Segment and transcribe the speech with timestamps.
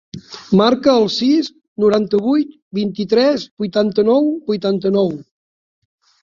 [0.59, 1.49] Marca el sis,
[1.83, 5.15] noranta-vuit, vint-i-tres, vuitanta-nou, vuitanta-nou.